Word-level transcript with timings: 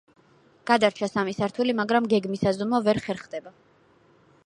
გადარჩა 0.69 1.09
სამი 1.11 1.35
სართული, 1.41 1.77
მაგრამ 1.81 2.09
გეგმის 2.15 2.49
აზომვა 2.53 2.83
ვერ 2.89 3.05
ხერხდება. 3.07 3.59